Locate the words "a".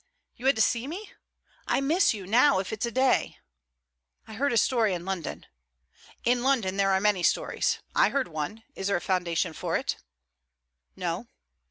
2.87-2.91, 4.51-4.57, 8.97-8.99